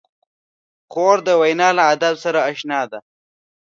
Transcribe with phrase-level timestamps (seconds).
[0.91, 2.99] خور د وینا له ادب سره اشنا ده.